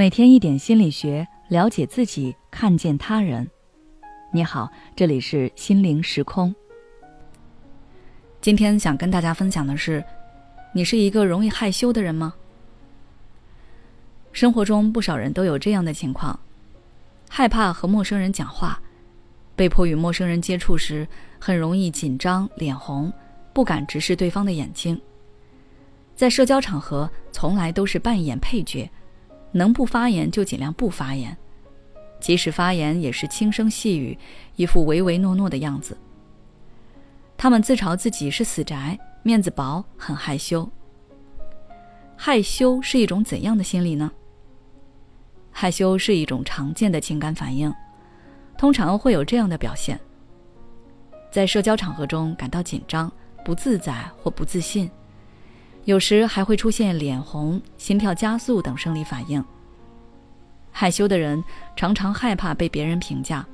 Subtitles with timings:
[0.00, 3.46] 每天一点心理学，了解自己，看见他人。
[4.32, 6.54] 你好，这里是心灵时空。
[8.40, 10.02] 今天想跟大家分享的是，
[10.72, 12.32] 你是一个容易害羞的人吗？
[14.32, 16.40] 生活中不少人都有这样的情况：
[17.28, 18.80] 害怕和陌生人讲话，
[19.54, 21.06] 被迫与陌生人接触时，
[21.38, 23.12] 很容易紧张、脸红，
[23.52, 24.98] 不敢直视对方的眼睛。
[26.16, 28.90] 在社交场合，从来都是扮演配角。
[29.52, 31.36] 能不发言就尽量不发言，
[32.20, 34.16] 即使发言也是轻声细语，
[34.56, 35.96] 一副唯唯诺诺的样子。
[37.36, 40.68] 他们自嘲自己是死宅，面子薄，很害羞。
[42.16, 44.12] 害羞是一种怎样的心理呢？
[45.50, 47.74] 害羞是一种常见的情感反应，
[48.56, 49.98] 通常会有这样的表现：
[51.30, 53.10] 在社交场合中感到紧张、
[53.44, 54.88] 不自在或不自信。
[55.84, 59.42] 有时还会出现脸红、心跳加速等生理反应。
[60.70, 61.42] 害羞的人
[61.74, 63.44] 常常害怕被别人评价，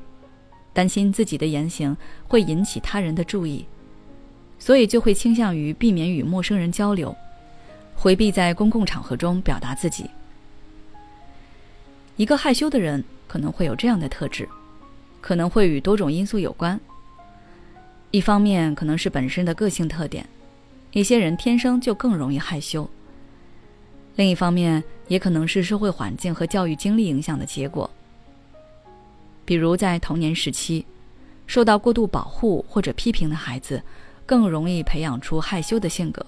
[0.72, 1.96] 担心自己的言行
[2.28, 3.64] 会引起他人的注意，
[4.58, 7.16] 所以就会倾向于避免与陌生人交流，
[7.94, 10.10] 回避在公共场合中表达自己。
[12.16, 14.48] 一个害羞的人可能会有这样的特质，
[15.20, 16.78] 可能会与多种因素有关。
[18.10, 20.26] 一方面可能是本身的个性特点。
[20.92, 22.88] 一些人天生就更容易害羞。
[24.14, 27.88] 另一方面，也可能是社会环境和教育经历影响的结果。
[29.44, 30.84] 比如，在童年时期，
[31.46, 33.82] 受到过度保护或者批评的孩子，
[34.24, 36.24] 更容易培养出害羞的性格。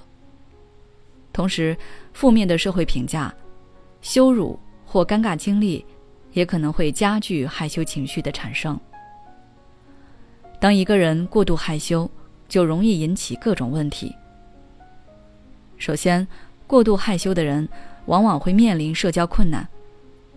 [1.32, 1.76] 同时，
[2.12, 3.34] 负面的社会评价、
[4.02, 5.84] 羞辱或尴尬经历，
[6.32, 8.78] 也可能会加剧害羞情绪的产生。
[10.60, 12.08] 当一个人过度害羞，
[12.48, 14.14] 就容易引起各种问题。
[15.78, 16.26] 首先，
[16.66, 17.66] 过度害羞的人
[18.06, 19.66] 往往会面临社交困难，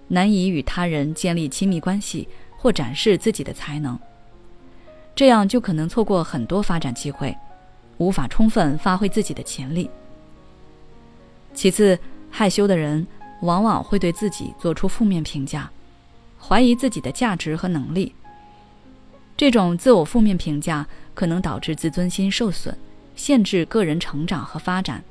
[0.08, 4.00] 难以与他人建立亲密关系或展示自己的才能，
[5.16, 7.36] 这样就可能错过很多发展机会，
[7.98, 9.90] 无法充分发挥自己的潜力。
[11.54, 11.98] 其次，
[12.30, 13.06] 害羞的人
[13.42, 15.70] 往往会对自己做出负面评价，
[16.40, 18.14] 怀疑自己的价值和能力。
[19.36, 22.78] 这种自我负面评价可能导致自尊心受损，
[23.16, 25.04] 限制个人成长和发展。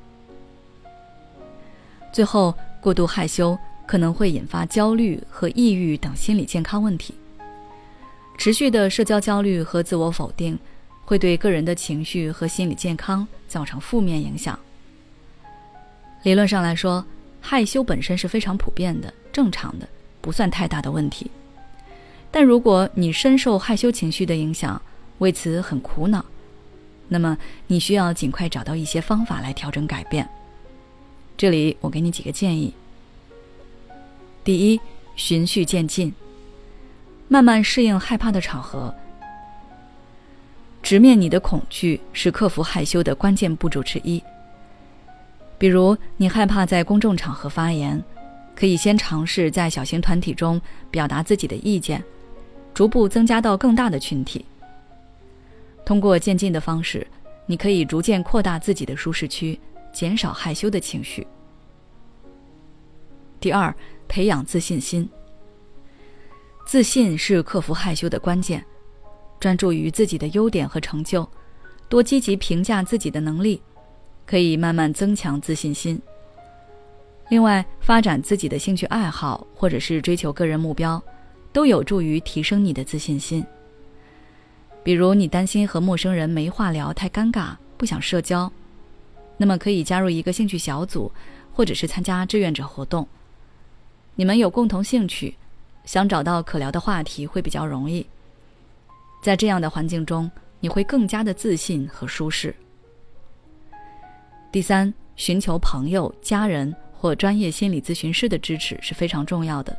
[2.13, 3.57] 最后，过度害羞
[3.87, 7.15] 可能会引发焦虑和抑郁等心理健康问题。
[8.37, 10.59] 持续的社交焦虑和自我否定，
[11.05, 14.59] 会对个人的情绪和心理健康造成负面影响。
[16.23, 17.05] 理论上来说，
[17.41, 19.89] 害羞本身是非常普遍的、正常的，
[20.21, 21.31] 不算太大的问题。
[22.31, 24.81] 但如果你深受害羞情绪的影响，
[25.19, 26.25] 为此很苦恼，
[27.09, 30.29] 那么你需要尽快找到一些方法来调整改变。
[31.41, 32.71] 这里我给你几个建议。
[34.45, 34.79] 第一，
[35.17, 36.13] 循序渐进，
[37.29, 38.95] 慢慢适应害怕的场合。
[40.83, 44.23] 直面你的恐惧是克服害羞的关键步骤之一。
[45.57, 48.05] 比如，你害怕在公众场合发言，
[48.55, 52.05] 可以先尝试在小型团体中表达自己的意见，
[52.75, 54.45] 逐步增加到更大的群体。
[55.87, 57.07] 通过渐进的方式，
[57.47, 59.59] 你可以逐渐扩大自己的舒适区。
[59.93, 61.27] 减少害羞的情绪。
[63.41, 63.75] 第二，
[64.07, 65.09] 培养自信心。
[66.67, 68.65] 自信是克服害羞的关键。
[69.41, 71.27] 专注于自己的优点和成就，
[71.89, 73.63] 多积极评价自己的能力，
[74.27, 75.99] 可以慢慢增强自信心。
[77.31, 81.03] 另外，发展自己的兴趣爱好，或者是追求个人目标，
[81.55, 83.43] 都有助于提升你的自信心。
[84.85, 88.53] 比如，你担心和陌生人没话聊太尴尬，不想社交。
[89.41, 91.11] 那么可以加入一个兴趣小组，
[91.51, 93.09] 或者是参加志愿者活动。
[94.15, 95.35] 你们有共同兴趣，
[95.87, 98.07] 想找到可聊的话题会比较容易。
[99.23, 100.31] 在这样的环境中，
[100.61, 102.55] 你会更加的自信和舒适。
[104.53, 109.75] 第三，寻求朋友、家人或专业心理咨询师的支持是非常重要的。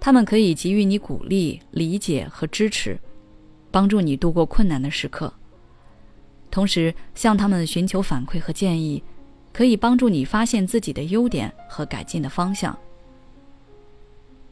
[0.00, 2.98] 他们可以给予你鼓励、理解和支持，
[3.70, 5.30] 帮助你度过困难的时刻。
[6.58, 9.00] 同时，向他们寻求反馈和建议，
[9.52, 12.76] 可以帮助你发现自己的优点和改进的方向。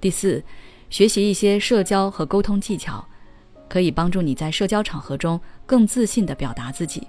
[0.00, 0.40] 第四，
[0.88, 3.04] 学习一些社交和沟通技巧，
[3.68, 7.08] 可以帮助你在社交场合中更自信地表达自己。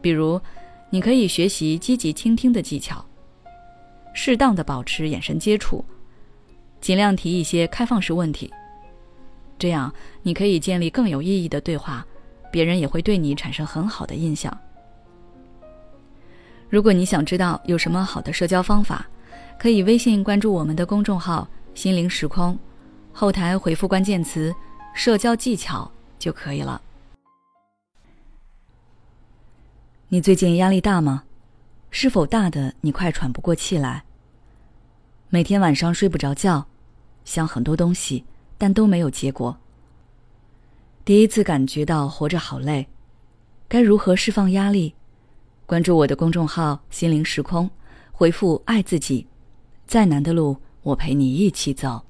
[0.00, 0.40] 比如，
[0.88, 3.04] 你可以学习积极倾听的技巧，
[4.12, 5.84] 适当的保持眼神接触，
[6.80, 8.52] 尽量提一些开放式问题，
[9.58, 9.92] 这样
[10.22, 12.06] 你可以建立更有意义的对话。
[12.54, 14.56] 别人也会对你产生很好的印象。
[16.70, 19.04] 如果你想知道有什么好的社交方法，
[19.58, 22.56] 可以微信关注我们的公众号“心灵时空”，
[23.12, 24.54] 后台回复关键词
[24.94, 26.80] “社交技巧”就可以了。
[30.06, 31.24] 你最近压力大吗？
[31.90, 34.04] 是否大的你快喘不过气来？
[35.28, 36.64] 每天晚上睡不着觉，
[37.24, 38.24] 想很多东西，
[38.56, 39.58] 但都没有结果。
[41.04, 42.88] 第一次感觉到活着好累，
[43.68, 44.94] 该如何释放压力？
[45.66, 47.68] 关注我的公众号“心灵时空”，
[48.10, 49.26] 回复“爱自己”，
[49.86, 52.02] 再难的路我陪你一起走。